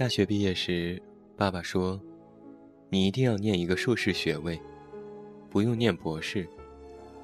[0.00, 0.98] 大学毕业时，
[1.36, 2.00] 爸爸说
[2.88, 4.58] ：“你一定要念一个硕士学位，
[5.50, 6.48] 不用念博士，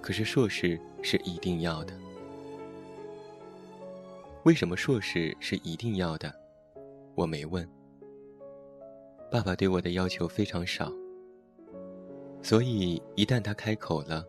[0.03, 1.95] 可是硕士是一定要的。”
[4.45, 6.31] 为什么硕士是一定要的？
[7.15, 7.67] 我没问。
[9.31, 10.93] 爸爸对我的要求非常少，
[12.43, 14.23] 所以一旦他开口了，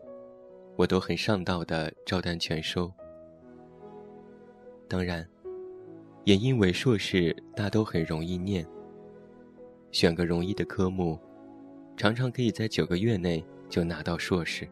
[0.78, 2.90] 我都很上道的照单全收。
[4.88, 5.28] 当然，
[6.28, 8.67] 也因为硕士大都很容易念，
[9.94, 11.17] 选个容易的科目，
[11.95, 14.67] 常常可以在九个月内就拿到硕士。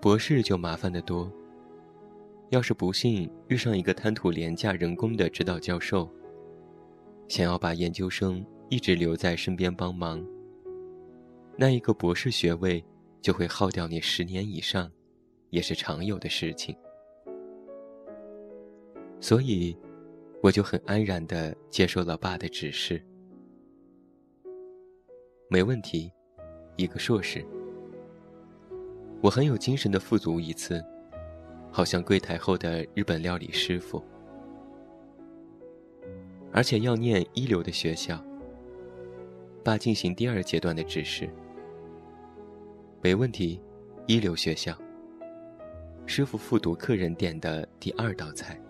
[0.00, 1.30] 博士就麻烦得多。
[2.48, 6.08] 要是不幸遇上一个贪图廉价人工的指导教授，
[7.28, 10.26] 想要把研究生一直留在身边帮忙，
[11.58, 12.82] 那一个博士学位
[13.20, 14.90] 就会耗掉你十年以上，
[15.50, 16.74] 也是常有的事情。
[19.22, 19.74] 所以，
[20.42, 23.00] 我就很安然地接受了爸的指示。
[25.48, 26.12] 没问题，
[26.76, 27.46] 一个硕士。
[29.22, 30.84] 我很有精神的富足一次。
[31.74, 34.04] 好像柜台后的日本料理师傅，
[36.52, 38.22] 而且要念一流的学校。
[39.64, 41.30] 爸进行第二阶段的指示，
[43.00, 43.58] 没问题，
[44.06, 44.76] 一流学校。
[46.04, 48.60] 师傅复读客人点的第二道菜，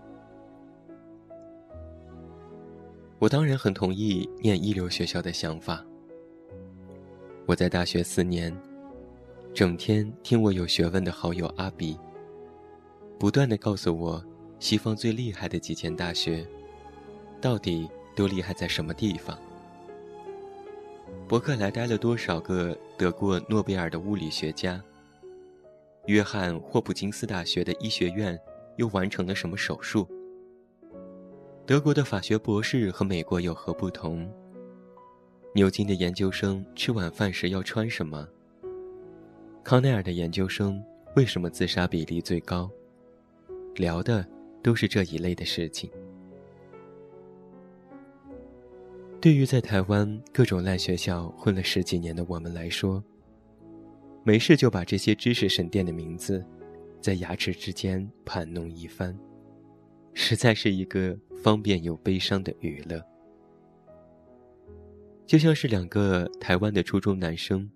[3.23, 5.81] 我当然很同意念一流学校的想法。
[7.45, 8.53] 我在大学四年，
[9.53, 11.97] 整天听我有学问的好友阿比。
[13.17, 14.21] 不断的告诉我，
[14.59, 16.45] 西方最厉害的几间大学，
[17.39, 19.39] 到底都厉害在什么地方？
[21.25, 24.83] 伯克莱待了多少个得过诺贝尔的物理学家？
[26.07, 28.37] 约翰霍普金斯大学的医学院
[28.75, 30.05] 又完成了什么手术？
[31.65, 34.29] 德国的法学博士和美国有何不同？
[35.55, 38.27] 牛津的研究生吃晚饭时要穿什么？
[39.63, 40.83] 康奈尔的研究生
[41.15, 42.69] 为什么自杀比例最高？
[43.75, 44.27] 聊的
[44.61, 45.89] 都是这一类的事情。
[49.21, 53.01] 对于在台湾各种烂学校混了十几年的我们来说，
[54.25, 56.45] 没事就把这些知识神殿的名字，
[56.99, 59.17] 在牙齿之间盘弄一番，
[60.13, 62.99] 实在是一个方便又悲伤的娱乐。
[65.27, 67.69] 就像是两个台湾的初中男生，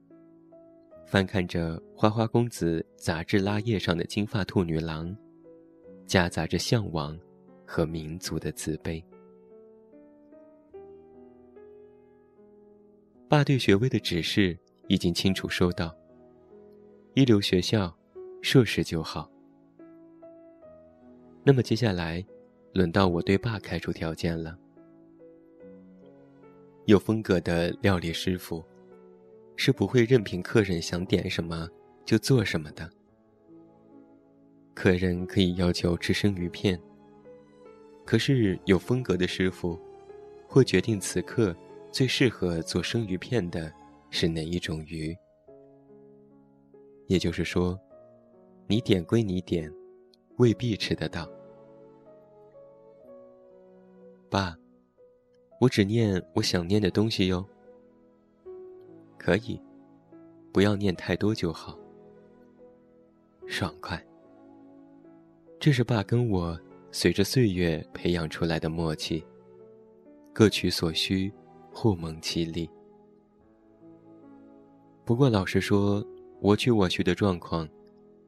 [1.06, 5.16] 翻看着《花花公子》杂志拉页上的金发兔女郎。
[6.06, 7.20] 夹杂着向往
[7.66, 9.04] 和民族的自卑。
[13.28, 14.58] 爸对学位的指示
[14.88, 15.94] 已经清楚收到，
[17.14, 17.94] 一流学校，
[18.42, 19.30] 硕士就好。
[21.44, 22.26] 那么接下来，
[22.74, 24.58] 轮到我对爸开出条件了。
[26.86, 28.64] 有风格的料理师傅，
[29.56, 31.68] 是不会任凭客人想点什么
[32.06, 32.90] 就做什么的。
[34.74, 36.80] 客人可以要求吃生鱼片，
[38.06, 39.78] 可是有风格的师傅
[40.48, 41.56] 会决定此刻
[41.92, 43.74] 最适合做生鱼片的
[44.12, 45.18] 是哪一种鱼。
[47.08, 47.78] 也就是说，
[48.68, 49.70] 你点归你点，
[50.38, 51.28] 未必吃得到。
[54.30, 54.58] 爸，
[55.60, 57.46] 我只念我想念的东西哟。
[59.18, 59.62] 可以，
[60.52, 61.78] 不要念太多就好。
[63.48, 64.02] 爽快。
[65.60, 66.60] 这是爸跟我
[66.92, 69.26] 随着岁月培养出来的默契，
[70.34, 71.32] 各取所需，
[71.72, 72.70] 互蒙其利。
[75.06, 76.06] 不过老实说，
[76.42, 77.68] 我取我需的状况，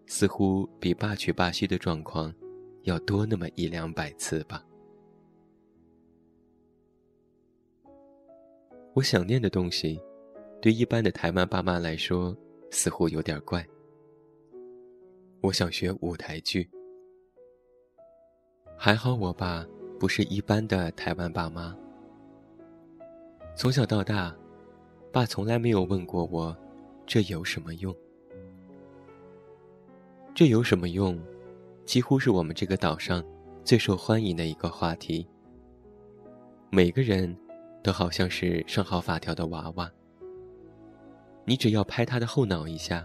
[0.07, 2.33] 似乎比爸取爸需的状况
[2.83, 4.63] 要多那么一两百次吧。
[8.99, 9.97] 我想念的东西，
[10.61, 12.35] 对一般的台湾爸妈来说，
[12.69, 13.65] 似乎有点怪。
[15.39, 16.69] 我想学舞台剧。
[18.75, 19.65] 还好我爸
[19.97, 21.73] 不是一般的台湾爸妈。
[23.55, 24.35] 从小到大，
[25.13, 26.53] 爸从来没有问过我，
[27.07, 27.95] 这有什么用？
[30.35, 31.17] 这有什么用？
[31.85, 33.23] 几乎是我们这个岛上
[33.63, 35.25] 最受欢迎的一个话题。
[36.69, 37.33] 每个人
[37.89, 39.91] 都好像是上好发条的娃娃。
[41.43, 43.03] 你只要拍他的后脑一下，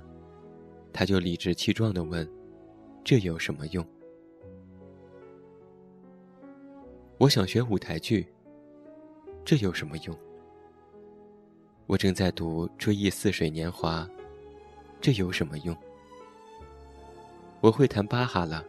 [0.92, 2.30] 他就理直气壮地问
[3.02, 3.82] ：“这有什么用？”
[7.16, 8.30] 我想学舞台剧，
[9.42, 10.14] 这有什么用？
[11.86, 14.02] 我正在读《追忆似水年华》，
[15.00, 15.74] 这有什么用？
[17.62, 18.62] 我会弹巴哈了，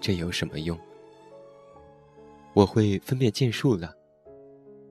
[0.00, 0.76] 这有什么用？
[2.52, 3.94] 我会分辨剑术了，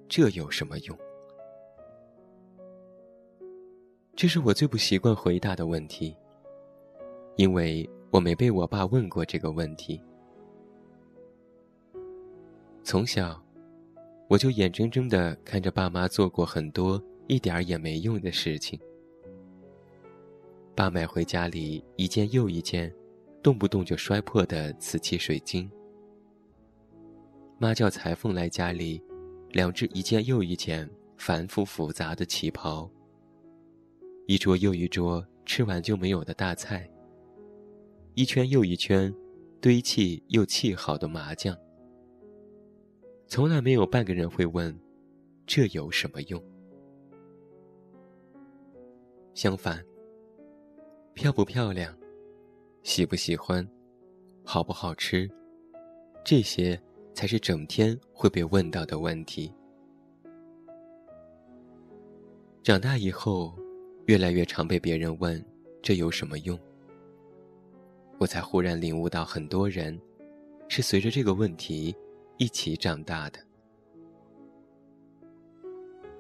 [0.08, 0.98] 这有什么用？
[4.16, 6.16] 这是我最不习惯回答的问题，
[7.36, 10.02] 因为我没被我爸问过这个问题。
[12.84, 13.42] 从小，
[14.28, 18.80] 我就眼睁睁的看着爸妈做过很多一点儿也没用的事情。
[20.76, 22.94] 爸买回家里一件又一件，
[23.42, 25.70] 动不动就摔破的瓷器水晶。
[27.58, 29.02] 妈叫裁缝来家里，
[29.54, 32.90] 两只一件又一件繁复复杂的旗袍。
[34.26, 36.90] 一桌又一桌吃完就没有的大菜。
[38.16, 39.14] 一圈又一圈，
[39.62, 41.56] 堆砌又砌好的麻将。
[43.28, 44.76] 从来没有半个人会问，
[45.46, 46.44] 这有什么用？
[49.36, 49.86] 相反，
[51.14, 51.96] 漂不漂亮，
[52.82, 53.68] 喜不喜欢，
[54.44, 55.30] 好不好吃，
[56.26, 56.82] 这些。
[57.14, 59.54] 才是整天会被问到的问题。
[62.62, 63.54] 长大以后，
[64.06, 65.44] 越来越常被别人问
[65.82, 66.58] ：“这有什么用？”
[68.18, 70.00] 我才忽然领悟到，很多人
[70.70, 71.94] 是随着这个问题
[72.38, 73.40] 一起长大的。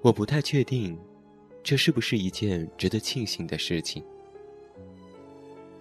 [0.01, 0.99] 我不太确定，
[1.63, 4.03] 这是不是一件值得庆幸的事情。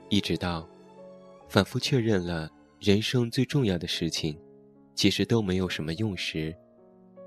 [0.09, 0.69] 一直到
[1.49, 2.49] 反复确认了
[2.79, 4.39] 人生最重要的事情。
[5.03, 6.57] 其实都没有什么用时，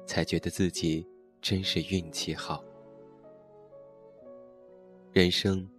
[0.06, 1.06] 才觉得自己
[1.42, 2.64] 真是运气好。
[5.12, 5.70] 人生，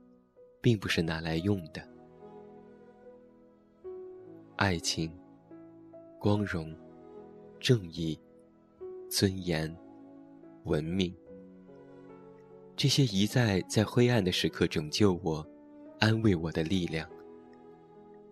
[0.60, 1.82] 并不是拿来用的。
[4.56, 5.10] 爱情、
[6.18, 6.70] 光荣、
[7.58, 8.20] 正义、
[9.08, 9.74] 尊严、
[10.64, 11.16] 文明，
[12.76, 15.42] 这些一再在灰暗的时刻拯救我、
[15.98, 17.08] 安慰我的力量，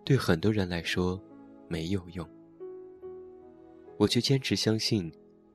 [0.03, 1.19] 对很多人来说
[1.67, 2.34] 没有用。
[3.97, 5.11] 我却坚持相信，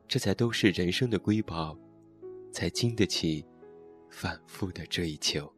[0.08, 1.76] 这才都是人生的瑰宝，
[2.50, 3.44] 才经得起
[4.08, 5.50] 反复的追求。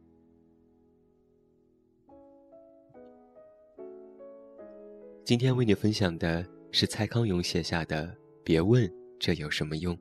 [5.23, 8.07] 今天为你分享的是蔡康永写下的
[8.43, 9.95] 《别问这有什么用》。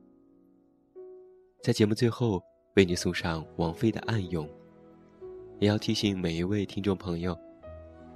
[1.63, 2.43] 在节目最后，
[2.75, 4.45] 为你送上王菲的《暗涌》，
[5.61, 7.39] 也要提醒每一位听众朋友，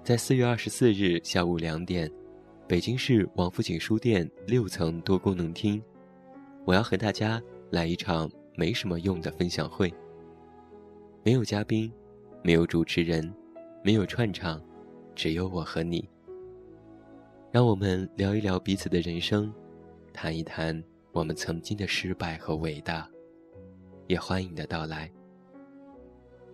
[0.02, 2.10] 在四月二十四日下午两点。
[2.68, 5.80] 北京市王府井书店六层多功能厅，
[6.64, 7.40] 我要和大家
[7.70, 9.92] 来一场没什么用的分享会。
[11.22, 11.92] 没有嘉宾，
[12.42, 13.32] 没有主持人，
[13.84, 14.60] 没有串场，
[15.14, 16.08] 只有我和你。
[17.52, 19.54] 让我们聊一聊彼此的人生，
[20.12, 20.82] 谈一谈
[21.12, 23.08] 我们曾经的失败和伟大。
[24.08, 25.08] 也欢迎你的到来。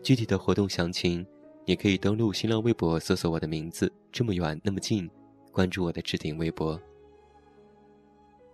[0.03, 1.27] 具体的活动详情，
[1.65, 5.09] 你可以登录新浪微博搜索我的名字，这么远那么近。
[5.53, 6.81] 关注我的置顶微博。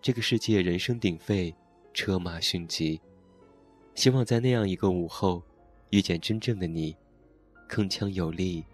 [0.02, 1.55] 这个世界人声鼎沸，
[1.95, 3.00] 车马迅疾，
[3.95, 5.43] 希望在那样一个午后，
[5.90, 6.97] 遇见真正的你，
[7.69, 8.64] 铿锵有力，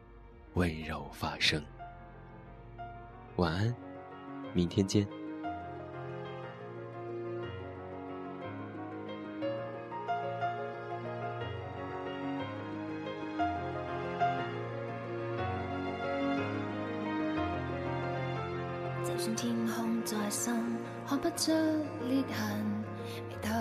[0.54, 1.62] 温柔发声。
[3.36, 3.74] 晚安，
[4.54, 5.06] 明天见。
[19.24, 20.54] 就算天空再深，
[21.08, 21.50] 看不出
[22.10, 22.62] 裂痕，
[23.26, 23.54] 眉头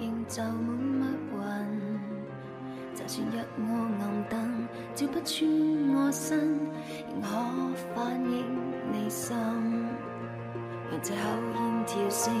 [0.00, 2.00] 仍皱满密云。
[2.94, 6.38] 就算一窝暗灯照不穿我身，
[7.10, 7.28] 仍可
[7.94, 8.46] 反映
[8.90, 9.36] 你心。
[10.90, 11.20] 让这口
[11.54, 12.34] 烟跳升，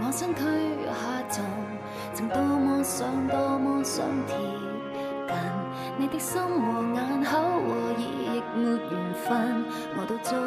[0.00, 0.44] 我身躯
[0.86, 1.44] 下沉，
[2.14, 4.36] 曾多么想，多么想贴
[5.26, 5.36] 近
[5.98, 9.64] 你的心和眼口和耳，亦没缘分，
[9.98, 10.38] 我都捉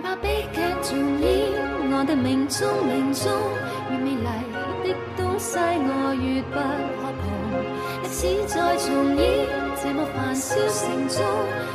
[0.00, 1.28] 害怕悲剧重演，
[1.92, 3.30] 我的命中命中，
[3.90, 7.22] 越美丽的东西我越不可碰。
[8.02, 11.20] 历史再重演，这么繁嚣城中，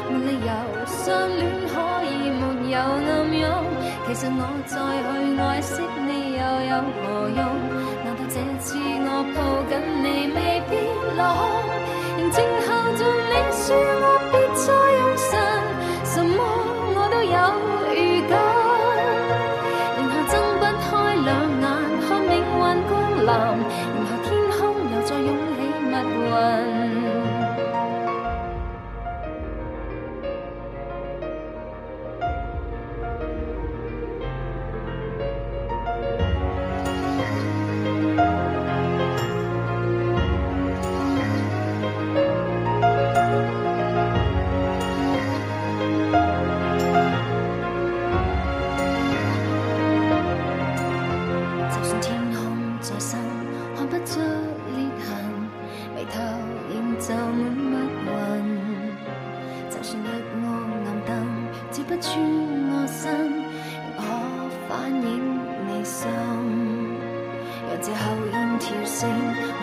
[0.10, 0.50] 没理由
[0.88, 1.06] 相
[1.38, 1.74] 恋可
[2.10, 3.46] 以没有暗涌。
[4.08, 7.40] 其实我再去爱惜你又有何用？
[8.04, 8.66] 难道这次
[9.06, 9.38] 我抱
[9.70, 10.74] 紧你未必
[11.16, 11.70] 落空？
[12.18, 12.68] 仍静候
[12.98, 13.64] 着你说
[14.02, 14.66] 我别再
[14.98, 15.30] 用神，
[16.06, 16.42] 什么
[16.96, 17.75] 我都有。
[23.26, 23.56] 然后
[24.24, 25.96] 天空又再涌起密
[26.30, 26.75] 云。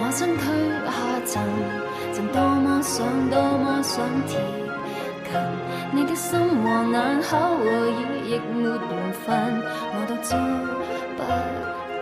[0.00, 0.44] 我身躯
[0.86, 0.92] 下
[1.26, 1.32] 沉，
[2.12, 4.30] 曾多么想，多么想贴
[5.24, 5.32] 近
[5.92, 7.70] 你的心和眼口和耳，
[8.26, 8.72] 亦没缘
[9.24, 9.26] 分，
[9.94, 10.30] 我都捉
[11.16, 11.20] 不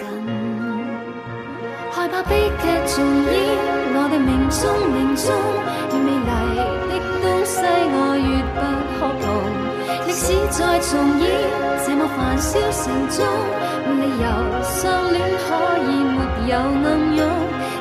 [0.01, 0.05] 紧。
[1.93, 3.31] 害怕悲剧重演，
[3.93, 4.61] 我哋命中
[4.95, 5.29] 命中，
[5.93, 6.57] 越美丽
[6.89, 7.61] 的东西
[7.93, 8.40] 我越
[10.31, 10.51] 只。
[10.51, 11.31] 再重演，
[11.87, 13.25] 这么繁嚣城中，
[13.87, 14.27] 没理由
[14.63, 15.47] 相恋可
[15.87, 16.19] 以没
[16.51, 17.21] 有暗涌。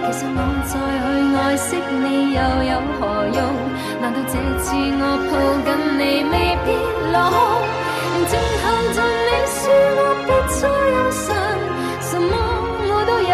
[0.06, 0.38] 其实我
[0.70, 1.68] 再去爱惜
[2.00, 2.40] 你又
[2.72, 3.38] 有何用？
[4.00, 5.32] 难道这次我抱
[5.66, 6.68] 紧你未必
[7.12, 7.36] 落空？
[8.30, 8.64] 静候
[8.94, 9.60] 着你说
[9.98, 10.60] 我别再
[10.94, 11.28] 忧伤，
[12.02, 12.32] 什么
[12.88, 13.34] 我都有。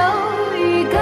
[0.58, 0.96] 预感，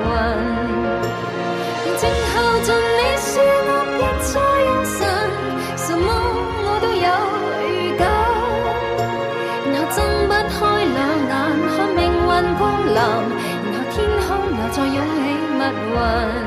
[0.00, 0.08] 云。
[1.96, 2.32] 静候
[2.64, 3.32] 尽你说
[3.68, 4.32] 我别再
[4.66, 4.98] 用神，
[5.76, 6.06] 什么
[6.64, 7.08] 我都有
[7.68, 8.02] 预感。
[9.70, 10.58] 然后睁不开
[10.96, 11.32] 两眼
[11.68, 15.18] 看命运光临，然后天空又再涌起
[15.58, 15.60] 密
[15.92, 16.39] 云。